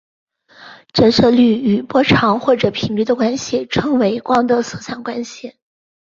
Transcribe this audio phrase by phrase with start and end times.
[0.93, 5.53] 折射率与波长或者频率的关系称为光的色散关系。